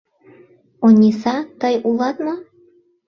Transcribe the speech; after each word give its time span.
—Ониса, 0.85 1.35
тый 1.59 1.75
улат 1.89 2.17
мо? 2.25 2.35